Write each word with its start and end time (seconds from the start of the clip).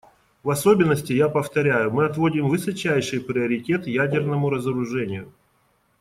В 0.41 0.49
особенности, 0.49 1.13
я 1.13 1.29
повторяю, 1.29 1.91
мы 1.93 2.05
отводим 2.05 2.47
высочайший 2.49 3.21
приоритет 3.21 3.85
ядерному 3.85 4.49
разоружению. 4.49 5.31